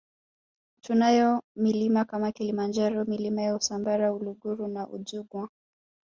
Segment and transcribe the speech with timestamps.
[0.83, 5.49] Tunayo milima kama Kilimanjaro Milima ya Usambara Uluguru na Udzungwa